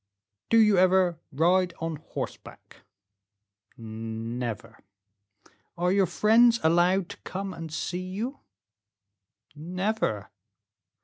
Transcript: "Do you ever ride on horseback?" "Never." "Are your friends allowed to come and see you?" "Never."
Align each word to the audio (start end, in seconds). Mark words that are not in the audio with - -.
"Do 0.49 0.57
you 0.57 0.79
ever 0.79 1.19
ride 1.31 1.75
on 1.79 1.97
horseback?" 1.97 2.77
"Never." 3.77 4.79
"Are 5.77 5.91
your 5.91 6.07
friends 6.07 6.59
allowed 6.63 7.07
to 7.09 7.17
come 7.17 7.53
and 7.53 7.71
see 7.71 7.99
you?" 8.09 8.39
"Never." 9.53 10.31